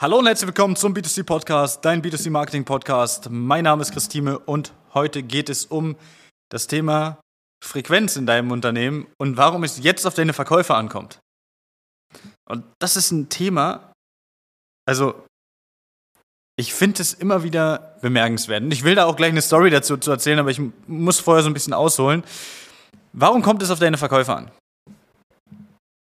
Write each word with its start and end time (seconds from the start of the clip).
Hallo 0.00 0.20
und 0.20 0.26
herzlich 0.28 0.46
willkommen 0.46 0.76
zum 0.76 0.94
B2C 0.94 1.24
Podcast, 1.24 1.84
dein 1.84 2.02
B2C 2.02 2.30
Marketing 2.30 2.64
Podcast. 2.64 3.30
Mein 3.30 3.64
Name 3.64 3.82
ist 3.82 3.90
Christine 3.90 4.38
und 4.38 4.72
heute 4.94 5.24
geht 5.24 5.48
es 5.48 5.66
um 5.66 5.96
das 6.50 6.68
Thema 6.68 7.20
Frequenz 7.64 8.14
in 8.14 8.24
deinem 8.24 8.52
Unternehmen 8.52 9.08
und 9.18 9.36
warum 9.36 9.64
es 9.64 9.82
jetzt 9.82 10.06
auf 10.06 10.14
deine 10.14 10.34
Verkäufer 10.34 10.76
ankommt. 10.76 11.18
Und 12.48 12.64
das 12.78 12.94
ist 12.94 13.10
ein 13.10 13.28
Thema, 13.28 13.92
also 14.86 15.20
ich 16.56 16.72
finde 16.72 17.02
es 17.02 17.12
immer 17.12 17.42
wieder 17.42 17.96
bemerkenswert. 18.00 18.62
Und 18.62 18.70
ich 18.70 18.84
will 18.84 18.94
da 18.94 19.04
auch 19.04 19.16
gleich 19.16 19.30
eine 19.30 19.42
Story 19.42 19.68
dazu 19.70 19.96
zu 19.96 20.12
erzählen, 20.12 20.38
aber 20.38 20.52
ich 20.52 20.60
muss 20.86 21.18
vorher 21.18 21.42
so 21.42 21.50
ein 21.50 21.54
bisschen 21.54 21.74
ausholen. 21.74 22.22
Warum 23.12 23.42
kommt 23.42 23.64
es 23.64 23.70
auf 23.72 23.80
deine 23.80 23.98
Verkäufer 23.98 24.36
an? 24.36 24.52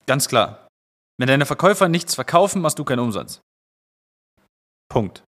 Ganz 0.07 0.27
klar. 0.27 0.67
Wenn 1.19 1.29
deine 1.29 1.47
Verkäufer 1.47 1.87
nichts 1.87 2.17
verkaufen, 2.17 2.61
machst 2.63 2.81
du 2.81 2.85
keinen 2.85 2.99
Umsatz. 2.99 3.41
Punkt. 4.97 5.25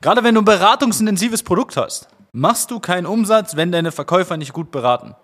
Gerade 0.00 0.24
wenn 0.24 0.34
du 0.34 0.40
ein 0.40 0.44
beratungsintensives 0.44 1.44
Produkt 1.44 1.76
hast, 1.76 2.08
machst 2.32 2.72
du 2.72 2.80
keinen 2.80 3.06
Umsatz, 3.06 3.54
wenn 3.54 3.70
deine 3.70 3.92
Verkäufer 3.92 4.36
nicht 4.36 4.52
gut 4.52 4.72
beraten. 4.72 5.14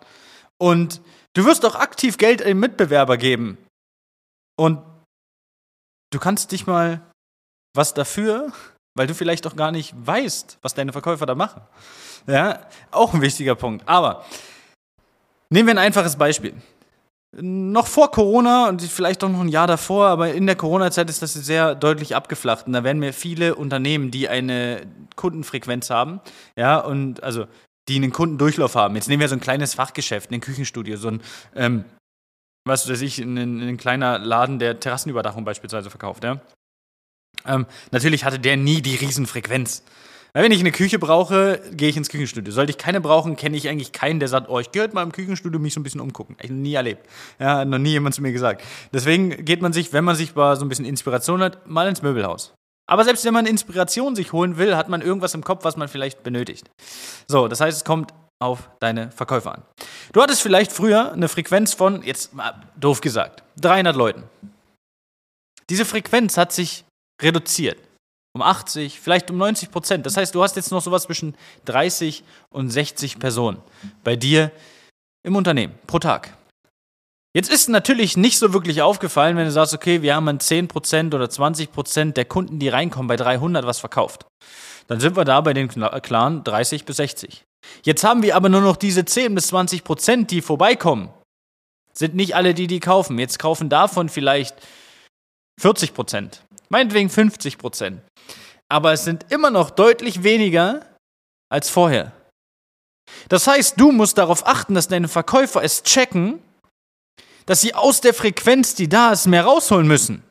Und 0.56 1.00
du 1.34 1.44
wirst 1.44 1.66
auch 1.66 1.74
aktiv 1.74 2.16
Geld 2.16 2.40
im 2.40 2.60
Mitbewerber 2.60 3.16
geben. 3.16 3.58
Und 4.56 4.84
du 6.12 6.20
kannst 6.20 6.52
dich 6.52 6.68
mal 6.68 7.00
was 7.74 7.92
dafür, 7.92 8.52
weil 8.96 9.08
du 9.08 9.16
vielleicht 9.16 9.48
auch 9.48 9.56
gar 9.56 9.72
nicht 9.72 9.96
weißt, 9.98 10.58
was 10.62 10.74
deine 10.74 10.92
Verkäufer 10.92 11.26
da 11.26 11.34
machen. 11.34 11.60
Ja, 12.28 12.68
auch 12.92 13.14
ein 13.14 13.20
wichtiger 13.20 13.56
Punkt. 13.56 13.88
Aber 13.88 14.24
nehmen 15.50 15.66
wir 15.66 15.74
ein 15.74 15.78
einfaches 15.78 16.14
Beispiel 16.14 16.54
noch 17.36 17.86
vor 17.86 18.10
Corona 18.10 18.68
und 18.68 18.82
vielleicht 18.82 19.22
auch 19.22 19.28
noch 19.28 19.40
ein 19.40 19.48
Jahr 19.48 19.66
davor, 19.66 20.06
aber 20.06 20.32
in 20.32 20.46
der 20.46 20.56
Corona-Zeit 20.56 21.10
ist 21.10 21.20
das 21.20 21.34
sehr 21.34 21.74
deutlich 21.74 22.16
abgeflacht. 22.16 22.66
Und 22.66 22.72
da 22.72 22.84
werden 22.84 22.98
mir 22.98 23.12
viele 23.12 23.54
Unternehmen, 23.54 24.10
die 24.10 24.28
eine 24.28 24.86
Kundenfrequenz 25.16 25.90
haben, 25.90 26.20
ja, 26.56 26.78
und 26.78 27.22
also 27.22 27.46
die 27.88 27.96
einen 27.96 28.12
Kundendurchlauf 28.12 28.74
haben. 28.74 28.94
Jetzt 28.94 29.08
nehmen 29.08 29.20
wir 29.20 29.28
so 29.28 29.34
ein 29.34 29.40
kleines 29.40 29.74
Fachgeschäft, 29.74 30.30
ein 30.30 30.40
Küchenstudio, 30.40 30.96
so 30.96 31.08
ein, 31.08 31.22
ähm, 31.54 31.84
was 32.64 32.88
weiß 32.88 33.00
ich, 33.02 33.18
ein, 33.18 33.36
ein 33.36 33.76
kleiner 33.76 34.18
Laden, 34.18 34.58
der 34.58 34.80
Terrassenüberdachung 34.80 35.44
beispielsweise 35.44 35.90
verkauft, 35.90 36.24
ja. 36.24 36.40
Ähm, 37.46 37.66
natürlich 37.90 38.24
hatte 38.24 38.38
der 38.38 38.56
nie 38.56 38.82
die 38.82 38.96
Riesenfrequenz. 38.96 39.84
Wenn 40.34 40.52
ich 40.52 40.60
eine 40.60 40.72
Küche 40.72 40.98
brauche, 40.98 41.60
gehe 41.72 41.88
ich 41.88 41.96
ins 41.96 42.08
Küchenstudio. 42.08 42.52
Sollte 42.52 42.70
ich 42.70 42.78
keine 42.78 43.00
brauchen, 43.00 43.36
kenne 43.36 43.56
ich 43.56 43.68
eigentlich 43.68 43.92
keinen, 43.92 44.20
der 44.20 44.28
sagt, 44.28 44.48
oh, 44.48 44.58
ich 44.58 44.70
gehe 44.70 44.86
mal 44.88 45.02
im 45.02 45.12
Küchenstudio 45.12 45.58
mich 45.58 45.74
so 45.74 45.80
ein 45.80 45.82
bisschen 45.82 46.00
umgucken. 46.00 46.36
Ich 46.40 46.50
nie 46.50 46.74
erlebt. 46.74 47.08
Ja, 47.38 47.64
noch 47.64 47.78
nie 47.78 47.90
jemand 47.90 48.14
zu 48.14 48.22
mir 48.22 48.32
gesagt. 48.32 48.62
Deswegen 48.92 49.44
geht 49.44 49.62
man 49.62 49.72
sich, 49.72 49.92
wenn 49.92 50.04
man 50.04 50.16
sich 50.16 50.34
mal 50.34 50.56
so 50.56 50.64
ein 50.64 50.68
bisschen 50.68 50.84
Inspiration 50.84 51.42
hat, 51.42 51.66
mal 51.66 51.88
ins 51.88 52.02
Möbelhaus. 52.02 52.54
Aber 52.86 53.04
selbst 53.04 53.24
wenn 53.24 53.34
man 53.34 53.46
Inspiration 53.46 54.16
sich 54.16 54.32
holen 54.32 54.56
will, 54.56 54.76
hat 54.76 54.88
man 54.88 55.02
irgendwas 55.02 55.34
im 55.34 55.44
Kopf, 55.44 55.64
was 55.64 55.76
man 55.76 55.88
vielleicht 55.88 56.22
benötigt. 56.22 56.70
So, 57.26 57.48
das 57.48 57.60
heißt, 57.60 57.78
es 57.78 57.84
kommt 57.84 58.14
auf 58.40 58.70
deine 58.80 59.10
Verkäufer 59.10 59.54
an. 59.54 59.62
Du 60.12 60.22
hattest 60.22 60.42
vielleicht 60.42 60.72
früher 60.72 61.12
eine 61.12 61.28
Frequenz 61.28 61.74
von, 61.74 62.02
jetzt 62.02 62.34
mal 62.34 62.54
doof 62.76 63.00
gesagt, 63.00 63.42
300 63.60 63.96
Leuten. 63.96 64.24
Diese 65.68 65.84
Frequenz 65.84 66.36
hat 66.36 66.52
sich 66.52 66.84
reduziert 67.20 67.78
um 68.38 68.42
80, 68.42 69.00
vielleicht 69.00 69.30
um 69.30 69.36
90 69.36 69.72
Prozent. 69.72 70.06
Das 70.06 70.16
heißt, 70.16 70.34
du 70.34 70.42
hast 70.42 70.54
jetzt 70.54 70.70
noch 70.70 70.80
sowas 70.80 71.02
zwischen 71.04 71.34
30 71.64 72.22
und 72.50 72.70
60 72.70 73.18
Personen 73.18 73.58
bei 74.04 74.14
dir 74.14 74.52
im 75.24 75.34
Unternehmen 75.34 75.74
pro 75.88 75.98
Tag. 75.98 76.36
Jetzt 77.34 77.50
ist 77.52 77.68
natürlich 77.68 78.16
nicht 78.16 78.38
so 78.38 78.52
wirklich 78.52 78.80
aufgefallen, 78.80 79.36
wenn 79.36 79.44
du 79.44 79.50
sagst, 79.50 79.74
okay, 79.74 80.02
wir 80.02 80.14
haben 80.14 80.28
an 80.28 80.38
10% 80.38 81.14
oder 81.14 81.26
20% 81.26 82.12
der 82.12 82.24
Kunden, 82.24 82.58
die 82.58 82.68
reinkommen, 82.68 83.08
bei 83.08 83.16
300 83.16 83.66
was 83.66 83.80
verkauft. 83.80 84.26
Dann 84.86 85.00
sind 85.00 85.16
wir 85.16 85.24
da 85.24 85.40
bei 85.40 85.52
den 85.52 85.68
klaren 85.68 86.44
30 86.44 86.84
bis 86.84 86.96
60. 86.96 87.44
Jetzt 87.84 88.04
haben 88.04 88.22
wir 88.22 88.36
aber 88.36 88.48
nur 88.48 88.60
noch 88.60 88.76
diese 88.76 89.04
10 89.04 89.34
bis 89.34 89.52
20% 89.52 90.26
die 90.26 90.40
vorbeikommen. 90.40 91.10
Sind 91.92 92.14
nicht 92.14 92.36
alle 92.36 92.54
die, 92.54 92.68
die 92.68 92.80
kaufen. 92.80 93.18
Jetzt 93.18 93.38
kaufen 93.38 93.68
davon 93.68 94.08
vielleicht 94.08 94.56
40 95.60 95.92
Meinetwegen 96.70 97.08
50% 97.08 97.98
aber 98.68 98.92
es 98.92 99.04
sind 99.04 99.30
immer 99.32 99.50
noch 99.50 99.70
deutlich 99.70 100.22
weniger 100.22 100.84
als 101.50 101.70
vorher. 101.70 102.12
Das 103.28 103.46
heißt, 103.46 103.80
du 103.80 103.90
musst 103.90 104.18
darauf 104.18 104.46
achten, 104.46 104.74
dass 104.74 104.88
deine 104.88 105.08
Verkäufer 105.08 105.62
es 105.62 105.82
checken, 105.82 106.42
dass 107.46 107.62
sie 107.62 107.74
aus 107.74 108.02
der 108.02 108.12
Frequenz, 108.12 108.74
die 108.74 108.88
da 108.88 109.12
ist, 109.12 109.26
mehr 109.26 109.44
rausholen 109.44 109.88
müssen. 109.88 110.22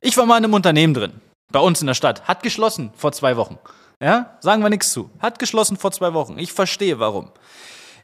Ich 0.00 0.16
war 0.16 0.24
mal 0.24 0.38
in 0.38 0.44
einem 0.44 0.54
Unternehmen 0.54 0.94
drin, 0.94 1.20
bei 1.52 1.60
uns 1.60 1.82
in 1.82 1.86
der 1.86 1.94
Stadt, 1.94 2.26
hat 2.26 2.42
geschlossen 2.42 2.90
vor 2.96 3.12
zwei 3.12 3.36
Wochen. 3.36 3.58
Ja, 4.02 4.38
sagen 4.40 4.62
wir 4.62 4.70
nichts 4.70 4.92
zu. 4.92 5.10
Hat 5.18 5.38
geschlossen 5.38 5.76
vor 5.76 5.90
zwei 5.90 6.14
Wochen. 6.14 6.38
Ich 6.38 6.52
verstehe 6.52 6.98
warum. 7.00 7.32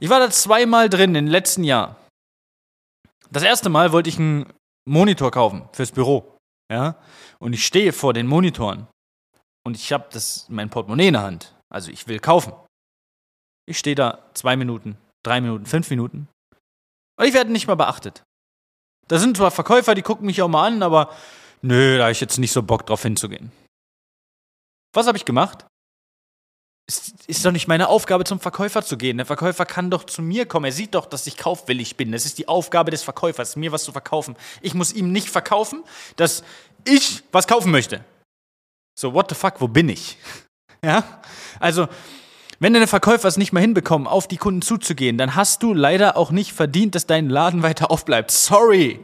Ich 0.01 0.11
war 0.11 0.19
da 0.19 0.29
zweimal 0.29 0.91
drin 0.91 1.15
im 1.15 1.29
letzten 1.29 1.63
Jahr. 1.63 1.97
Das 3.31 3.45
erste 3.45 3.69
Mal 3.69 3.93
wollte 3.93 4.11
ich 4.11 4.19
einen 4.19 4.53
Monitor 4.87 5.31
kaufen 5.31 5.69
fürs 5.73 5.93
Büro. 5.93 6.34
Ja, 6.73 6.97
und 7.39 7.53
ich 7.53 7.67
stehe 7.67 7.93
vor 7.93 8.15
den 8.15 8.27
Monitoren 8.27 8.87
und 9.67 9.77
ich 9.77 9.93
habe 9.93 10.09
das 10.11 10.49
mein 10.49 10.71
Portemonnaie 10.71 11.09
in 11.09 11.15
der 11.15 11.23
Hand. 11.23 11.55
Also 11.69 11.91
ich 11.91 12.09
will 12.09 12.19
kaufen. 12.19 12.53
Ich 13.67 13.79
stehe 13.79 13.97
da 13.97 14.31
zwei 14.35 14.57
Minuten, 14.57 14.97
drei 15.23 15.41
Minuten, 15.41 15.67
fünf 15.67 15.91
Minuten 15.91 16.29
und 17.19 17.27
ich 17.27 17.35
werde 17.35 17.53
nicht 17.53 17.67
mal 17.67 17.75
beachtet. 17.75 18.23
Da 19.09 19.19
sind 19.19 19.37
zwar 19.37 19.51
Verkäufer, 19.51 19.95
die 19.95 20.03
gucken 20.03 20.27
mich 20.27 20.41
auch 20.41 20.49
mal 20.49 20.67
an, 20.67 20.83
aber 20.83 21.15
nö, 21.61 21.99
da 21.99 22.05
habe 22.05 22.13
ich 22.13 22.21
jetzt 22.21 22.39
nicht 22.39 22.53
so 22.53 22.63
Bock 22.63 22.87
drauf 22.87 23.03
hinzugehen. 23.03 23.53
Was 24.95 25.07
habe 25.07 25.19
ich 25.19 25.25
gemacht? 25.25 25.67
Ist, 26.87 27.27
ist 27.27 27.45
doch 27.45 27.53
nicht 27.53 27.67
meine 27.67 27.89
Aufgabe, 27.89 28.25
zum 28.25 28.41
Verkäufer 28.41 28.83
zu 28.85 28.99
gehen. 28.99 29.17
Der 29.17 29.25
Verkäufer 29.25 29.65
kann 29.65 29.91
doch 29.91 30.05
zu 30.05 30.21
mir 30.21 30.47
kommen. 30.47 30.67
Er 30.67 30.73
sieht 30.73 30.95
doch, 30.95 31.07
dass 31.07 31.27
ich 31.27 31.39
kaufwillig 31.39 31.97
bin. 31.97 32.13
Das 32.13 32.27
ist 32.27 32.37
die 32.39 32.47
Aufgabe 32.47 32.91
des 32.91 33.03
Verkäufers, 33.03 33.57
mir 33.57 33.73
was 33.73 33.85
zu 33.85 33.93
verkaufen. 33.93 34.37
Ich 34.61 34.75
muss 34.75 34.93
ihm 34.93 35.11
nicht 35.11 35.31
verkaufen, 35.31 35.83
dass 36.17 36.45
ich 36.85 37.23
was 37.33 37.47
kaufen 37.47 37.71
möchte. 37.71 38.05
So, 38.99 39.15
what 39.15 39.31
the 39.31 39.35
fuck, 39.35 39.61
wo 39.61 39.69
bin 39.69 39.89
ich? 39.89 40.19
Ja? 40.85 41.23
Also, 41.61 41.89
wenn 42.61 42.75
deine 42.75 42.87
Verkäufer 42.87 43.27
es 43.27 43.39
nicht 43.39 43.55
mehr 43.55 43.63
hinbekommen, 43.63 44.07
auf 44.07 44.29
die 44.29 44.37
Kunden 44.37 44.61
zuzugehen, 44.61 45.17
dann 45.17 45.35
hast 45.35 45.63
du 45.63 45.73
leider 45.73 46.19
auch 46.19 46.31
nicht 46.31 46.53
verdient, 46.53 46.95
dass 46.95 47.07
dein 47.07 47.31
Laden 47.31 47.63
weiter 47.63 47.91
aufbleibt. 47.91 48.31
Sorry. 48.31 49.01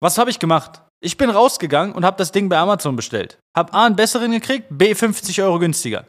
Was 0.00 0.18
habe 0.18 0.30
ich 0.30 0.40
gemacht? 0.40 0.82
Ich 1.04 1.16
bin 1.16 1.30
rausgegangen 1.30 1.94
und 1.94 2.04
habe 2.04 2.16
das 2.16 2.30
Ding 2.30 2.48
bei 2.48 2.58
Amazon 2.58 2.94
bestellt. 2.94 3.38
Hab 3.56 3.74
A 3.74 3.86
einen 3.86 3.96
besseren 3.96 4.30
gekriegt, 4.30 4.68
B 4.70 4.94
50 4.94 5.42
Euro 5.42 5.58
günstiger. 5.58 6.06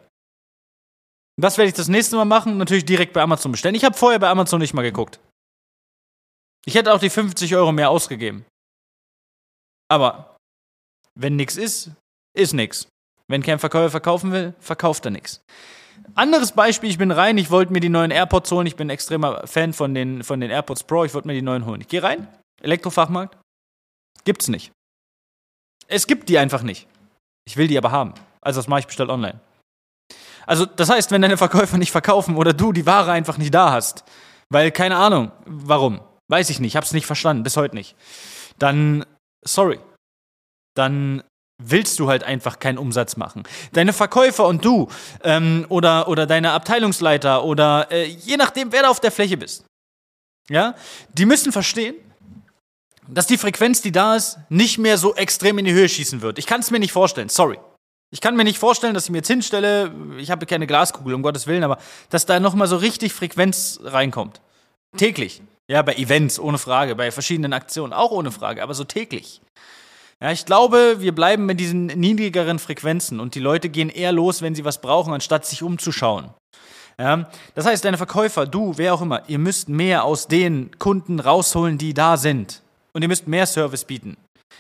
Das 1.36 1.58
werde 1.58 1.70
ich 1.70 1.74
das 1.74 1.88
nächste 1.88 2.16
Mal 2.16 2.26
machen, 2.26 2.58
natürlich 2.58 2.86
direkt 2.86 3.14
bei 3.14 3.22
Amazon 3.22 3.52
bestellen. 3.52 3.74
Ich 3.74 3.84
habe 3.84 3.98
vorher 3.98 4.20
bei 4.20 4.30
Amazon 4.30 4.60
nicht 4.60 4.76
mal 4.76 4.84
geguckt. 4.84 5.20
Ich 6.66 6.76
hätte 6.76 6.94
auch 6.94 7.00
die 7.00 7.10
50 7.10 7.56
Euro 7.56 7.72
mehr 7.72 7.90
ausgegeben. 7.90 8.46
Aber 9.90 10.38
wenn 11.16 11.36
nichts 11.36 11.58
ist, 11.58 11.90
ist 12.38 12.54
nichts. 12.54 12.88
Wenn 13.28 13.42
kein 13.42 13.58
Verkäufer 13.58 13.90
verkaufen 13.90 14.32
will, 14.32 14.54
verkauft 14.60 15.06
er 15.06 15.12
nichts. 15.12 15.42
Anderes 16.14 16.52
Beispiel, 16.52 16.92
ich 16.92 17.00
bin 17.00 17.12
rein, 17.12 17.40
ich 17.40 17.50
wollte 17.50 17.74
mir 17.74 17.80
die 17.80 17.90
neuen 17.90 18.12
AirPods 18.12 18.52
holen. 18.52 18.68
Ich 18.68 18.76
bin 18.76 18.92
extremer 18.92 19.48
Fan 19.48 19.74
von 19.74 19.96
den, 19.96 20.24
von 20.24 20.40
den 20.40 20.52
AirPods 20.52 20.84
Pro, 20.84 21.04
ich 21.04 21.16
wollte 21.16 21.28
mir 21.28 21.34
die 21.34 21.42
neuen 21.42 21.66
holen. 21.66 21.82
Ich 21.82 21.88
gehe 21.88 22.04
rein, 22.04 22.28
Elektrofachmarkt, 22.62 23.38
gibt's 24.24 24.48
nicht. 24.48 24.72
Es 25.88 26.08
gibt 26.08 26.30
die 26.30 26.38
einfach 26.38 26.64
nicht. 26.64 26.88
Ich 27.46 27.58
will 27.58 27.68
die 27.68 27.78
aber 27.78 27.92
haben. 27.92 28.14
Also 28.42 28.60
das 28.60 28.68
mache 28.68 28.82
ich 28.82 28.88
bestellt 28.88 29.10
online. 29.10 29.40
Also 30.46 30.66
das 30.66 30.90
heißt, 30.90 31.12
wenn 31.12 31.22
deine 31.22 31.38
Verkäufer 31.38 31.78
nicht 31.78 31.92
verkaufen 31.92 32.36
oder 32.36 32.54
du 32.54 32.74
die 32.74 32.86
Ware 32.86 33.12
einfach 33.12 33.38
nicht 33.38 33.54
da 33.54 33.72
hast, 33.72 34.04
weil 34.50 34.72
keine 34.72 34.98
Ahnung, 34.98 35.32
warum, 35.46 36.02
weiß 36.30 36.50
ich 36.50 36.60
nicht, 36.60 36.76
hab's 36.76 36.94
nicht 36.94 37.06
verstanden, 37.06 37.44
bis 37.44 37.58
heute 37.58 37.76
nicht, 37.76 37.96
dann 38.60 39.06
sorry, 39.46 39.80
dann 40.76 41.24
willst 41.62 42.00
du 42.00 42.10
halt 42.10 42.24
einfach 42.24 42.60
keinen 42.60 42.78
Umsatz 42.78 43.16
machen. 43.16 43.44
Deine 43.72 43.94
Verkäufer 43.94 44.46
und 44.48 44.66
du 44.66 44.90
ähm, 45.24 45.66
oder, 45.70 46.08
oder 46.08 46.26
deine 46.26 46.52
Abteilungsleiter 46.52 47.44
oder 47.44 47.92
äh, 47.92 48.06
je 48.06 48.38
nachdem, 48.38 48.72
wer 48.72 48.84
da 48.84 48.90
auf 48.90 49.00
der 49.00 49.12
Fläche 49.12 49.38
bist, 49.38 49.66
ja, 50.50 50.76
die 51.14 51.26
müssen 51.26 51.52
verstehen, 51.52 51.96
dass 53.08 53.28
die 53.28 53.38
Frequenz, 53.38 53.82
die 53.82 53.92
da 53.92 54.16
ist, 54.16 54.38
nicht 54.50 54.78
mehr 54.78 54.98
so 54.98 55.16
extrem 55.16 55.58
in 55.58 55.66
die 55.66 55.74
Höhe 55.74 55.90
schießen 55.90 56.22
wird. 56.22 56.40
Ich 56.40 56.46
kann 56.46 56.62
es 56.62 56.72
mir 56.72 56.80
nicht 56.80 56.92
vorstellen, 56.92 57.30
sorry. 57.30 57.60
Ich 58.12 58.22
kann 58.22 58.36
mir 58.36 58.44
nicht 58.44 58.60
vorstellen, 58.60 58.94
dass 58.94 59.06
ich 59.06 59.10
mir 59.10 59.18
jetzt 59.18 59.28
hinstelle, 59.28 59.92
ich 60.20 60.30
habe 60.30 60.46
keine 60.46 60.68
Glaskugel, 60.68 61.16
um 61.16 61.24
Gottes 61.24 61.48
Willen, 61.48 61.64
aber 61.64 61.80
dass 62.10 62.26
da 62.26 62.40
nochmal 62.40 62.68
so 62.68 62.78
richtig 62.78 63.12
Frequenz 63.12 63.80
reinkommt. 63.84 64.40
Täglich. 64.98 65.42
Ja, 65.68 65.82
bei 65.82 65.96
Events, 65.96 66.40
ohne 66.40 66.58
Frage, 66.60 66.96
bei 66.96 67.12
verschiedenen 67.12 67.54
Aktionen, 67.54 67.94
auch 67.94 68.12
ohne 68.12 68.32
Frage, 68.32 68.62
aber 68.62 68.74
so 68.74 68.84
täglich. 68.84 69.42
Ja, 70.22 70.32
ich 70.32 70.46
glaube, 70.46 70.98
wir 71.00 71.16
bleiben 71.16 71.46
mit 71.46 71.60
diesen 71.60 71.88
niedrigeren 71.88 72.60
Frequenzen 72.60 73.20
und 73.20 73.36
die 73.36 73.40
Leute 73.40 73.70
gehen 73.70 73.90
eher 73.90 74.12
los, 74.12 74.42
wenn 74.42 74.56
sie 74.56 74.64
was 74.64 74.80
brauchen, 74.80 75.14
anstatt 75.14 75.46
sich 75.46 75.64
umzuschauen. 75.64 76.30
Ja, 77.00 77.30
das 77.56 77.66
heißt, 77.66 77.84
deine 77.84 77.98
Verkäufer, 77.98 78.46
du, 78.46 78.78
wer 78.78 78.94
auch 78.94 79.02
immer, 79.02 79.24
ihr 79.28 79.40
müsst 79.40 79.70
mehr 79.70 80.04
aus 80.04 80.28
den 80.28 80.78
Kunden 80.78 81.20
rausholen, 81.20 81.78
die 81.78 81.94
da 81.94 82.18
sind. 82.18 82.62
Und 82.94 83.02
ihr 83.02 83.08
müsst 83.08 83.28
mehr 83.28 83.46
Service 83.46 83.86
bieten. 83.86 84.18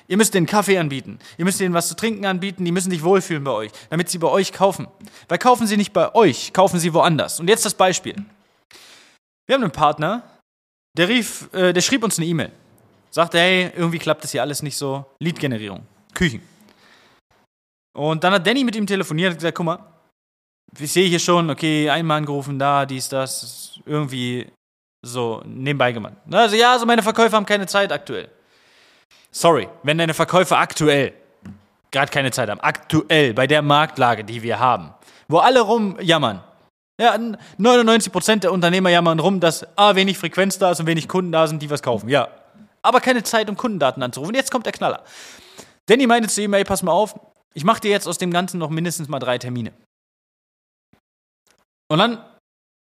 Ihr 0.07 0.18
müsst 0.18 0.33
denen 0.33 0.47
Kaffee 0.47 0.77
anbieten. 0.77 1.19
Ihr 1.38 1.45
müsst 1.45 1.62
ihnen 1.62 1.74
was 1.74 1.88
zu 1.88 1.95
trinken 1.95 2.25
anbieten. 2.25 2.65
Die 2.65 2.71
müssen 2.71 2.89
sich 2.89 3.03
wohlfühlen 3.03 3.44
bei 3.44 3.51
euch, 3.51 3.71
damit 3.89 4.09
sie 4.09 4.18
bei 4.18 4.27
euch 4.27 4.51
kaufen. 4.51 4.88
Weil 5.27 5.38
kaufen 5.38 5.68
sie 5.68 5.77
nicht 5.77 5.94
bei 5.94 6.13
euch, 6.15 6.51
kaufen 6.51 6.80
sie 6.80 6.94
woanders. 6.94 7.39
Und 7.39 7.47
jetzt 7.47 7.65
das 7.65 7.75
Beispiel. 7.75 8.15
Wir 9.45 9.56
haben 9.56 9.63
einen 9.63 9.71
Partner, 9.71 10.24
der, 10.97 11.09
rief, 11.09 11.53
äh, 11.53 11.74
der 11.74 11.81
schrieb 11.81 12.03
uns 12.03 12.18
eine 12.18 12.27
E-Mail. 12.27 12.51
Sagte, 13.12 13.38
hey, 13.38 13.71
irgendwie 13.75 14.00
klappt 14.00 14.24
das 14.24 14.31
hier 14.31 14.41
alles 14.41 14.63
nicht 14.63 14.77
so. 14.77 15.06
Lead-Generierung, 15.19 15.85
Küchen. 16.13 16.41
Und 17.95 18.24
dann 18.24 18.33
hat 18.33 18.47
Danny 18.47 18.63
mit 18.63 18.75
ihm 18.75 18.88
telefoniert 18.88 19.33
und 19.33 19.38
gesagt, 19.38 19.56
guck 19.56 19.65
mal, 19.65 19.80
ich 20.80 20.91
sehe 20.91 21.07
hier 21.07 21.19
schon, 21.19 21.50
okay, 21.50 21.89
einmal 21.89 22.18
angerufen, 22.18 22.57
da, 22.57 22.85
dies, 22.85 23.09
das, 23.09 23.80
irgendwie 23.85 24.47
so 25.04 25.44
nebenbei 25.46 25.92
gemacht. 25.92 26.14
Also 26.32 26.56
ja, 26.56 26.74
also 26.74 26.86
meine 26.86 27.04
Verkäufer 27.04 27.38
haben 27.38 27.46
keine 27.46 27.68
Zeit 27.68 27.92
aktuell. 27.92 28.30
Sorry, 29.32 29.68
wenn 29.84 29.98
deine 29.98 30.14
Verkäufer 30.14 30.58
aktuell 30.58 31.14
gerade 31.92 32.12
keine 32.12 32.32
Zeit 32.32 32.50
haben, 32.50 32.60
aktuell 32.62 33.34
bei 33.34 33.46
der 33.46 33.62
Marktlage, 33.62 34.24
die 34.24 34.42
wir 34.42 34.60
haben, 34.60 34.94
wo 35.28 35.38
alle 35.38 35.62
rumjammern, 35.62 36.44
ja, 37.00 37.16
99% 37.16 38.40
der 38.40 38.52
Unternehmer 38.52 38.90
jammern 38.90 39.20
rum, 39.20 39.40
dass 39.40 39.66
A, 39.78 39.96
wenig 39.96 40.18
Frequenz 40.18 40.58
da 40.58 40.72
ist 40.72 40.80
und 40.80 40.88
wenig 40.88 41.08
Kunden 41.08 41.32
da 41.32 41.48
sind, 41.48 41.62
die 41.62 41.70
was 41.70 41.82
kaufen. 41.82 42.08
Ja. 42.08 42.30
Aber 42.82 43.02
keine 43.02 43.24
Zeit, 43.24 43.50
um 43.50 43.58
Kundendaten 43.58 44.04
anzurufen. 44.04 44.36
Jetzt 44.36 44.52
kommt 44.52 44.66
der 44.66 44.74
Knaller. 44.74 45.04
Danny 45.88 46.06
meinte 46.06 46.30
zu 46.30 46.42
ihm, 46.42 46.54
ey, 46.54 46.64
pass 46.64 46.84
mal 46.84 46.92
auf, 46.92 47.20
ich 47.54 47.64
mache 47.64 47.82
dir 47.82 47.92
jetzt 47.92 48.08
aus 48.08 48.18
dem 48.18 48.32
Ganzen 48.32 48.58
noch 48.58 48.70
mindestens 48.70 49.08
mal 49.08 49.20
drei 49.20 49.38
Termine. 49.38 49.74
Und 51.88 52.00
dann, 52.00 52.24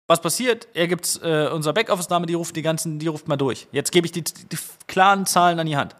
was 0.08 0.20
passiert? 0.20 0.68
Er 0.74 0.86
gibt 0.86 1.20
äh, 1.22 1.48
unser 1.48 1.72
Backoffice-Dame, 1.72 2.26
die 2.26 2.34
ruft 2.34 2.54
die 2.54 2.62
ganzen, 2.62 2.98
die 2.98 3.08
ruft 3.08 3.26
mal 3.26 3.36
durch. 3.36 3.66
Jetzt 3.72 3.90
gebe 3.90 4.06
ich 4.06 4.12
die, 4.12 4.22
die 4.22 4.58
klaren 4.86 5.26
Zahlen 5.26 5.58
an 5.58 5.66
die 5.66 5.76
Hand. 5.76 5.96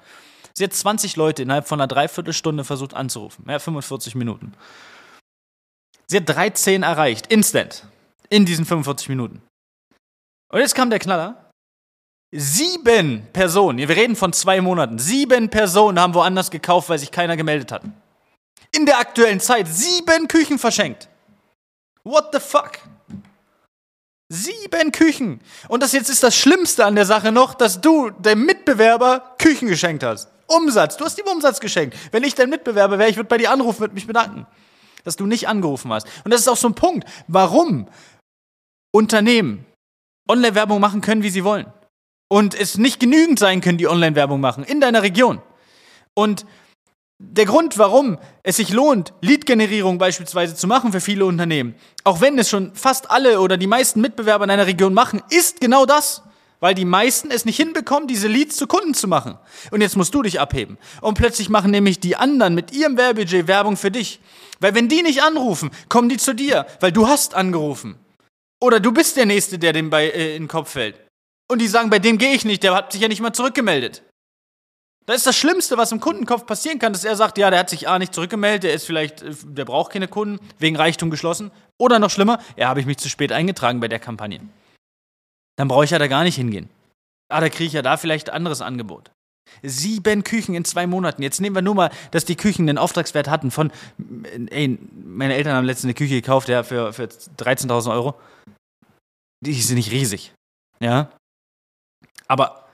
Sie 0.55 0.64
hat 0.64 0.73
20 0.73 1.17
Leute 1.17 1.43
innerhalb 1.43 1.67
von 1.67 1.81
einer 1.81 1.88
Dreiviertelstunde 1.88 2.64
versucht 2.64 2.94
anzurufen. 2.94 3.44
Ja, 3.49 3.58
45 3.58 4.14
Minuten. 4.14 4.55
Sie 6.06 6.17
hat 6.17 6.29
13 6.29 6.82
erreicht, 6.85 7.26
instant, 7.26 7.85
in 8.31 8.47
diesen 8.47 8.64
45 8.64 9.08
Minuten. 9.08 9.43
Und 10.53 10.61
jetzt 10.61 10.75
kam 10.75 10.88
der 10.88 11.00
Knaller. 11.00 11.50
Sieben 12.32 13.26
Personen, 13.32 13.79
wir 13.79 13.88
reden 13.88 14.17
von 14.17 14.32
zwei 14.32 14.61
Monaten, 14.61 14.99
sieben 14.99 15.49
Personen 15.49 15.99
haben 15.99 16.14
woanders 16.14 16.50
gekauft, 16.50 16.88
weil 16.88 16.99
sich 16.99 17.11
keiner 17.11 17.37
gemeldet 17.37 17.73
hat. 17.73 17.82
In 18.73 18.85
der 18.87 18.99
aktuellen 18.99 19.41
Zeit 19.41 19.69
sieben 19.69 20.29
Küchen 20.29 20.58
verschenkt. 20.58 21.08
What 22.05 22.29
the 22.32 22.41
fuck? 22.41 22.79
Sieben 24.28 24.93
Küchen. 24.93 25.40
Und 25.69 25.82
das 25.82 25.93
jetzt 25.93 26.11
ist 26.11 26.23
das 26.23 26.37
Schlimmste 26.37 26.84
an 26.84 26.96
der 26.96 27.06
Sache 27.06 27.31
noch, 27.32 27.55
dass 27.55 27.81
du 27.81 28.11
dem 28.11 28.44
Mitbewerber 28.44 29.37
Küchen 29.38 29.69
geschenkt 29.69 30.02
hast. 30.02 30.28
Umsatz. 30.49 30.96
Du 30.96 31.05
hast 31.05 31.19
ihm 31.19 31.26
Umsatz 31.26 31.61
geschenkt. 31.61 31.96
Wenn 32.12 32.25
ich 32.25 32.34
dein 32.34 32.50
Mitbewerber 32.50 32.99
wäre, 32.99 33.11
ich 33.11 33.17
würde 33.17 33.28
bei 33.28 33.38
dir 33.38 33.50
anrufen, 33.50 33.81
würde 33.81 33.94
mich 33.94 34.06
bedanken 34.06 34.46
dass 35.06 35.17
du 35.17 35.25
nicht 35.25 35.49
angerufen 35.49 35.93
hast. 35.93 36.06
Und 36.25 36.34
das 36.34 36.40
ist 36.40 36.49
auch 36.49 36.56
so 36.56 36.69
ein 36.69 36.75
Punkt, 36.75 37.08
warum 37.28 37.88
Unternehmen 38.93 39.64
Online-Werbung 40.29 40.81
machen 40.81 41.00
können, 41.00 41.22
wie 41.22 41.31
sie 41.31 41.44
wollen. 41.44 41.72
Und 42.29 42.58
es 42.58 42.76
nicht 42.76 42.99
genügend 42.99 43.38
sein 43.38 43.61
können, 43.61 43.79
die 43.79 43.87
Online-Werbung 43.87 44.40
machen 44.40 44.64
in 44.64 44.81
deiner 44.81 45.02
Region. 45.02 45.40
Und 46.14 46.44
der 47.18 47.46
Grund, 47.46 47.78
warum 47.78 48.18
es 48.42 48.56
sich 48.56 48.70
lohnt, 48.70 49.14
Lead-Generierung 49.22 49.98
beispielsweise 49.98 50.54
zu 50.54 50.66
machen 50.66 50.92
für 50.92 51.00
viele 51.00 51.24
Unternehmen, 51.24 51.74
auch 52.04 52.20
wenn 52.20 52.38
es 52.38 52.50
schon 52.50 52.74
fast 52.74 53.10
alle 53.10 53.40
oder 53.40 53.56
die 53.56 53.66
meisten 53.66 54.00
Mitbewerber 54.00 54.44
in 54.44 54.50
einer 54.50 54.66
Region 54.66 54.94
machen, 54.94 55.22
ist 55.30 55.60
genau 55.60 55.86
das 55.86 56.22
weil 56.60 56.74
die 56.74 56.84
meisten 56.84 57.30
es 57.30 57.44
nicht 57.44 57.56
hinbekommen, 57.56 58.08
diese 58.08 58.28
Leads 58.28 58.56
zu 58.56 58.66
Kunden 58.66 58.94
zu 58.94 59.08
machen. 59.08 59.38
Und 59.70 59.80
jetzt 59.80 59.96
musst 59.96 60.14
du 60.14 60.22
dich 60.22 60.40
abheben. 60.40 60.78
Und 61.00 61.14
plötzlich 61.14 61.48
machen 61.48 61.70
nämlich 61.70 62.00
die 62.00 62.16
anderen 62.16 62.54
mit 62.54 62.72
ihrem 62.72 62.96
Werbebudget 62.96 63.46
Werbung 63.46 63.76
für 63.76 63.90
dich. 63.90 64.20
Weil 64.60 64.74
wenn 64.74 64.88
die 64.88 65.02
nicht 65.02 65.22
anrufen, 65.22 65.70
kommen 65.88 66.08
die 66.08 66.16
zu 66.16 66.34
dir, 66.34 66.66
weil 66.80 66.92
du 66.92 67.06
hast 67.06 67.34
angerufen. 67.34 67.96
Oder 68.60 68.80
du 68.80 68.92
bist 68.92 69.16
der 69.16 69.26
Nächste, 69.26 69.58
der 69.58 69.72
dem 69.72 69.90
bei, 69.90 70.08
äh, 70.08 70.36
in 70.36 70.44
den 70.44 70.48
Kopf 70.48 70.70
fällt. 70.70 70.96
Und 71.48 71.60
die 71.60 71.69
sagen, 71.69 71.90
bei 71.90 71.98
dem 71.98 72.19
gehe 72.19 72.32
ich 72.32 72.44
nicht, 72.44 72.62
der 72.62 72.74
hat 72.74 72.92
sich 72.92 73.02
ja 73.02 73.08
nicht 73.08 73.20
mal 73.20 73.32
zurückgemeldet. 73.32 74.02
Das 75.06 75.19
ist 75.19 75.26
das 75.26 75.37
Schlimmste, 75.37 75.79
was 75.79 75.93
im 75.93 76.00
Kundenkopf 76.00 76.47
passieren 76.47 76.79
kann, 76.79 76.93
dass 76.93 77.05
er 77.05 77.17
sagt, 77.17 77.38
ja, 77.38 77.50
der 77.50 77.61
hat 77.61 77.70
sich 77.70 77.88
A 77.88 77.99
nicht 77.99 78.12
zurückgemeldet, 78.12 78.64
der 78.64 78.75
ist 78.75 78.87
vielleicht, 78.87 79.23
äh, 79.23 79.35
der 79.44 79.64
braucht 79.64 79.93
keine 79.93 80.08
Kunden, 80.08 80.44
wegen 80.58 80.76
Reichtum 80.76 81.11
geschlossen. 81.11 81.50
Oder 81.79 81.99
noch 81.99 82.11
schlimmer, 82.11 82.41
er 82.56 82.69
habe 82.69 82.81
ich 82.81 82.87
mich 82.87 82.99
zu 82.99 83.08
spät 83.08 83.32
eingetragen 83.32 83.81
bei 83.81 83.88
der 83.88 84.00
Kampagne 84.00 84.41
dann 85.56 85.69
brauche 85.69 85.85
ich 85.85 85.91
ja 85.91 85.99
da 85.99 86.06
gar 86.06 86.23
nicht 86.23 86.37
hingehen. 86.37 86.69
Ah, 87.29 87.41
da 87.41 87.49
kriege 87.49 87.64
ich 87.64 87.73
ja 87.73 87.82
da 87.82 87.97
vielleicht 87.97 88.31
ein 88.31 88.37
anderes 88.37 88.61
Angebot. 88.61 89.11
Sieben 89.62 90.23
Küchen 90.23 90.55
in 90.55 90.64
zwei 90.64 90.87
Monaten. 90.87 91.23
Jetzt 91.23 91.41
nehmen 91.41 91.56
wir 91.56 91.62
nur 91.62 91.75
mal, 91.75 91.91
dass 92.11 92.25
die 92.25 92.37
Küchen 92.37 92.69
einen 92.69 92.79
Auftragswert 92.79 93.29
hatten 93.29 93.50
von, 93.50 93.73
ey, 94.50 94.79
meine 95.05 95.35
Eltern 95.35 95.55
haben 95.55 95.64
letztens 95.64 95.87
eine 95.87 95.94
Küche 95.94 96.14
gekauft, 96.14 96.49
ja, 96.49 96.62
für, 96.62 96.93
für 96.93 97.05
13.000 97.05 97.91
Euro. 97.91 98.14
Die 99.41 99.55
sind 99.55 99.76
nicht 99.76 99.91
riesig. 99.91 100.32
Ja. 100.81 101.11
Aber 102.29 102.65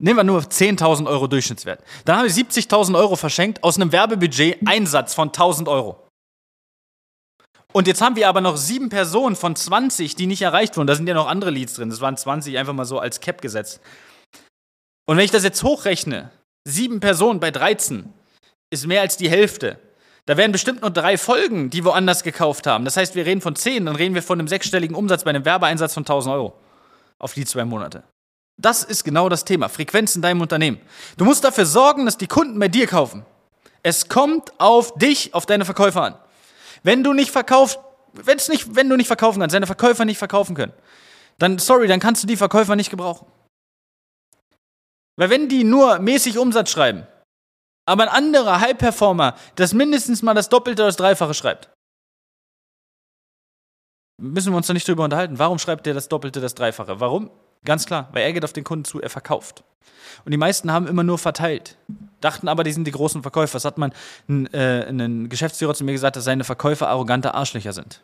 nehmen 0.00 0.18
wir 0.18 0.24
nur 0.24 0.40
10.000 0.40 1.06
Euro 1.06 1.26
Durchschnittswert. 1.26 1.82
Dann 2.04 2.16
haben 2.16 2.24
wir 2.24 2.32
70.000 2.32 2.96
Euro 2.96 3.16
verschenkt 3.16 3.62
aus 3.62 3.76
einem 3.76 3.92
Werbebudget 3.92 4.58
Einsatz 4.66 5.14
von 5.14 5.30
1.000 5.30 5.68
Euro. 5.68 6.06
Und 7.72 7.86
jetzt 7.86 8.00
haben 8.02 8.16
wir 8.16 8.28
aber 8.28 8.40
noch 8.40 8.56
sieben 8.56 8.88
Personen 8.88 9.36
von 9.36 9.54
20, 9.54 10.16
die 10.16 10.26
nicht 10.26 10.42
erreicht 10.42 10.76
wurden. 10.76 10.88
Da 10.88 10.96
sind 10.96 11.06
ja 11.06 11.14
noch 11.14 11.28
andere 11.28 11.50
Leads 11.50 11.74
drin. 11.74 11.90
Das 11.90 12.00
waren 12.00 12.16
20 12.16 12.58
einfach 12.58 12.72
mal 12.72 12.84
so 12.84 12.98
als 12.98 13.20
Cap 13.20 13.40
gesetzt. 13.40 13.80
Und 15.06 15.16
wenn 15.16 15.24
ich 15.24 15.30
das 15.30 15.44
jetzt 15.44 15.62
hochrechne, 15.62 16.30
sieben 16.66 16.98
Personen 16.98 17.38
bei 17.38 17.50
13 17.50 18.12
ist 18.70 18.86
mehr 18.86 19.02
als 19.02 19.16
die 19.16 19.30
Hälfte. 19.30 19.78
Da 20.26 20.36
wären 20.36 20.52
bestimmt 20.52 20.82
nur 20.82 20.90
drei 20.90 21.16
Folgen, 21.16 21.70
die 21.70 21.84
woanders 21.84 22.22
gekauft 22.22 22.66
haben. 22.66 22.84
Das 22.84 22.96
heißt, 22.96 23.14
wir 23.14 23.26
reden 23.26 23.40
von 23.40 23.56
zehn, 23.56 23.86
dann 23.86 23.96
reden 23.96 24.14
wir 24.14 24.22
von 24.22 24.38
einem 24.38 24.48
sechsstelligen 24.48 24.96
Umsatz 24.96 25.24
bei 25.24 25.30
einem 25.30 25.44
Werbeeinsatz 25.44 25.94
von 25.94 26.02
1000 26.02 26.34
Euro 26.34 26.54
auf 27.18 27.34
die 27.34 27.44
zwei 27.44 27.64
Monate. 27.64 28.02
Das 28.60 28.84
ist 28.84 29.04
genau 29.04 29.30
das 29.30 29.46
Thema. 29.46 29.68
Frequenz 29.70 30.14
in 30.16 30.22
deinem 30.22 30.42
Unternehmen. 30.42 30.80
Du 31.16 31.24
musst 31.24 31.44
dafür 31.44 31.64
sorgen, 31.64 32.04
dass 32.04 32.18
die 32.18 32.26
Kunden 32.26 32.58
bei 32.58 32.68
dir 32.68 32.86
kaufen. 32.86 33.24
Es 33.82 34.08
kommt 34.08 34.52
auf 34.60 34.94
dich, 34.98 35.32
auf 35.32 35.46
deine 35.46 35.64
Verkäufer 35.64 36.02
an. 36.02 36.14
Wenn 36.82 37.02
du 37.02 37.14
nicht 37.14 37.30
verkaufst, 37.30 37.78
wenn's 38.12 38.48
nicht, 38.48 38.74
wenn 38.74 38.90
du 38.90 38.96
nicht 38.96 39.06
verkaufen 39.06 39.40
kannst, 39.40 39.54
deine 39.54 39.66
Verkäufer 39.66 40.04
nicht 40.04 40.18
verkaufen 40.18 40.54
können, 40.54 40.74
dann, 41.38 41.58
sorry, 41.58 41.88
dann 41.88 42.00
kannst 42.00 42.22
du 42.22 42.26
die 42.26 42.36
Verkäufer 42.36 42.76
nicht 42.76 42.90
gebrauchen. 42.90 43.26
Weil 45.16 45.30
wenn 45.30 45.48
die 45.48 45.64
nur 45.64 45.98
mäßig 45.98 46.36
Umsatz 46.36 46.70
schreiben, 46.70 47.06
aber 47.86 48.02
ein 48.02 48.08
anderer 48.10 48.60
High-Performer 48.60 49.36
das 49.54 49.72
mindestens 49.72 50.20
mal 50.20 50.34
das 50.34 50.50
Doppelte 50.50 50.82
oder 50.82 50.88
das 50.88 50.96
Dreifache 50.96 51.32
schreibt, 51.32 51.70
müssen 54.20 54.52
wir 54.52 54.58
uns 54.58 54.66
da 54.66 54.74
nicht 54.74 54.86
drüber 54.86 55.04
unterhalten. 55.04 55.38
Warum 55.38 55.58
schreibt 55.58 55.86
der 55.86 55.94
das 55.94 56.08
Doppelte, 56.08 56.42
das 56.42 56.54
Dreifache? 56.54 57.00
Warum? 57.00 57.30
Ganz 57.64 57.86
klar, 57.86 58.08
weil 58.12 58.22
er 58.22 58.32
geht 58.32 58.44
auf 58.44 58.52
den 58.52 58.64
Kunden 58.64 58.84
zu, 58.84 59.00
er 59.00 59.10
verkauft. 59.10 59.64
Und 60.24 60.32
die 60.32 60.38
meisten 60.38 60.72
haben 60.72 60.86
immer 60.86 61.02
nur 61.02 61.18
verteilt. 61.18 61.76
Dachten 62.20 62.48
aber, 62.48 62.64
die 62.64 62.72
sind 62.72 62.86
die 62.86 62.90
großen 62.90 63.22
Verkäufer. 63.22 63.54
Das 63.54 63.64
hat 63.64 63.78
man 63.78 63.92
äh, 64.28 65.28
Geschäftsführer 65.28 65.74
zu 65.74 65.84
mir 65.84 65.92
gesagt, 65.92 66.16
dass 66.16 66.24
seine 66.24 66.44
Verkäufer 66.44 66.88
arrogante 66.88 67.34
Arschlöcher 67.34 67.72
sind. 67.72 68.02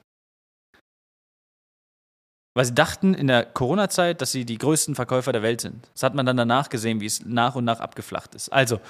Weil 2.55 2.65
sie 2.65 2.75
dachten 2.75 3.13
in 3.13 3.27
der 3.27 3.45
Corona-Zeit, 3.45 4.23
dass 4.23 4.33
sie 4.33 4.47
die 4.47 4.57
größten 4.57 4.95
Verkäufer 4.95 5.33
der 5.33 5.43
Welt 5.43 5.61
sind. 5.61 5.89
Das 5.93 6.03
hat 6.03 6.15
man 6.15 6.25
dann 6.25 6.39
danach 6.39 6.71
gesehen, 6.71 7.01
wie 7.01 7.07
es 7.07 7.25
nach 7.25 7.55
und 7.55 7.65
nach 7.65 7.81
abgeflacht 7.81 8.35
ist. 8.35 8.51
Also, 8.51 8.81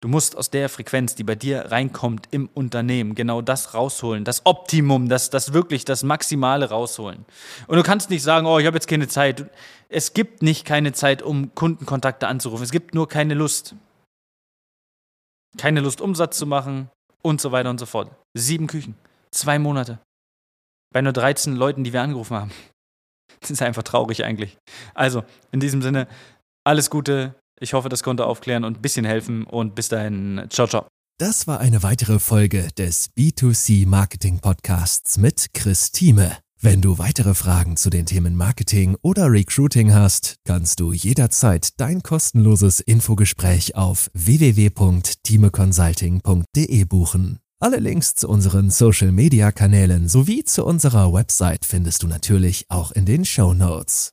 Du 0.00 0.06
musst 0.06 0.36
aus 0.36 0.50
der 0.50 0.68
Frequenz, 0.68 1.16
die 1.16 1.24
bei 1.24 1.34
dir 1.34 1.72
reinkommt 1.72 2.28
im 2.30 2.48
Unternehmen, 2.54 3.16
genau 3.16 3.42
das 3.42 3.74
rausholen, 3.74 4.24
das 4.24 4.46
Optimum, 4.46 5.08
das, 5.08 5.28
das 5.30 5.52
wirklich 5.52 5.84
das 5.84 6.04
Maximale 6.04 6.68
rausholen. 6.68 7.24
Und 7.66 7.76
du 7.76 7.82
kannst 7.82 8.08
nicht 8.08 8.22
sagen, 8.22 8.46
oh, 8.46 8.60
ich 8.60 8.66
habe 8.66 8.76
jetzt 8.76 8.86
keine 8.86 9.08
Zeit. 9.08 9.50
Es 9.88 10.14
gibt 10.14 10.42
nicht 10.42 10.64
keine 10.64 10.92
Zeit, 10.92 11.20
um 11.20 11.52
Kundenkontakte 11.54 12.28
anzurufen. 12.28 12.62
Es 12.62 12.70
gibt 12.70 12.94
nur 12.94 13.08
keine 13.08 13.34
Lust. 13.34 13.74
Keine 15.56 15.80
Lust, 15.80 16.00
Umsatz 16.00 16.38
zu 16.38 16.46
machen 16.46 16.90
und 17.22 17.40
so 17.40 17.50
weiter 17.50 17.70
und 17.70 17.80
so 17.80 17.86
fort. 17.86 18.14
Sieben 18.34 18.68
Küchen, 18.68 18.94
zwei 19.32 19.58
Monate. 19.58 19.98
Bei 20.92 21.02
nur 21.02 21.12
13 21.12 21.56
Leuten, 21.56 21.82
die 21.82 21.92
wir 21.92 22.02
angerufen 22.02 22.36
haben. 22.36 22.52
Das 23.40 23.52
ist 23.52 23.62
einfach 23.62 23.84
traurig 23.84 24.24
eigentlich. 24.24 24.58
Also, 24.94 25.22
in 25.52 25.60
diesem 25.60 25.80
Sinne, 25.80 26.08
alles 26.64 26.90
Gute, 26.90 27.36
ich 27.60 27.72
hoffe, 27.72 27.88
das 27.88 28.02
konnte 28.02 28.26
aufklären 28.26 28.64
und 28.64 28.78
ein 28.78 28.82
bisschen 28.82 29.04
helfen 29.04 29.44
und 29.44 29.74
bis 29.74 29.88
dahin, 29.88 30.46
ciao, 30.50 30.66
ciao. 30.66 30.86
Das 31.18 31.48
war 31.48 31.58
eine 31.58 31.82
weitere 31.82 32.20
Folge 32.20 32.68
des 32.76 33.10
B2C 33.16 33.88
Marketing 33.88 34.38
Podcasts 34.38 35.18
mit 35.18 35.52
Chris 35.52 35.90
Thieme. 35.90 36.36
Wenn 36.60 36.80
du 36.80 36.98
weitere 36.98 37.34
Fragen 37.34 37.76
zu 37.76 37.88
den 37.88 38.04
Themen 38.06 38.34
Marketing 38.34 38.96
oder 39.02 39.30
Recruiting 39.30 39.94
hast, 39.94 40.34
kannst 40.44 40.80
du 40.80 40.92
jederzeit 40.92 41.78
dein 41.80 42.02
kostenloses 42.02 42.80
Infogespräch 42.80 43.76
auf 43.76 44.10
www.timeconsulting.de 44.12 46.84
buchen. 46.84 47.38
Alle 47.60 47.78
Links 47.78 48.14
zu 48.14 48.28
unseren 48.28 48.70
Social 48.70 49.12
Media 49.12 49.52
Kanälen 49.52 50.08
sowie 50.08 50.44
zu 50.44 50.64
unserer 50.64 51.12
Website 51.12 51.64
findest 51.64 52.04
du 52.04 52.06
natürlich 52.06 52.66
auch 52.68 52.92
in 52.92 53.06
den 53.06 53.24
Show 53.24 53.54
Notes. 53.54 54.12